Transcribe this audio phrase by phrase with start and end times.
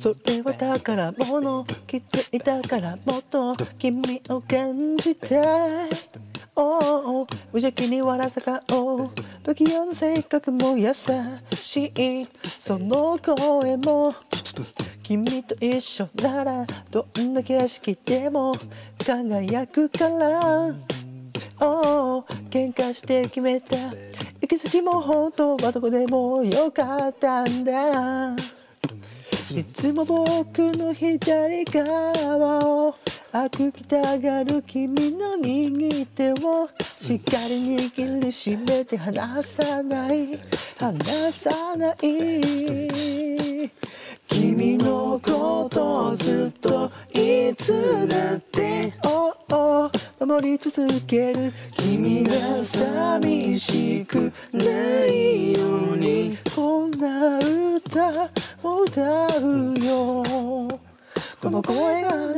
[0.00, 5.90] それは宝物きっといたからもっと君を感じたい
[6.56, 9.10] お無邪気に笑った顔。
[9.44, 10.94] 不器用な性格も優
[11.54, 12.26] しい。
[12.58, 14.14] その声も
[15.02, 18.56] 君と一緒ならどんな景色でも
[19.04, 20.74] 輝くから。
[21.62, 23.76] お喧嘩して決めた。
[23.76, 28.59] 行き先も本当はどこでもよかったんだ。
[29.50, 32.94] いつも僕の左側を
[33.32, 36.68] 歩きたがる君の握手を
[37.00, 40.38] しっかり握りしめて離さない。
[40.78, 43.70] 離さない
[44.28, 48.94] 君のことをずっといつだって
[50.20, 54.89] 守り続ける君が寂しくない
[56.80, 57.38] こんな
[57.76, 58.30] 歌
[58.62, 59.02] を歌
[59.38, 60.24] うよ。
[61.42, 62.29] この声が